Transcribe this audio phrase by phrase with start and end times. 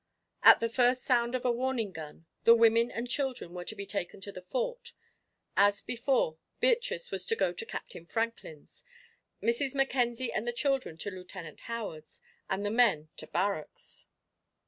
[0.41, 3.85] At the first sound of a warning gun, the women and children were to be
[3.85, 4.93] taken to the Fort.
[5.55, 8.83] As before, Beatrice was to go to Captain Franklin's,
[9.43, 9.75] Mrs.
[9.75, 12.19] Mackenzie and the children to Lieutenant Howard's,
[12.49, 14.07] and the men to barracks.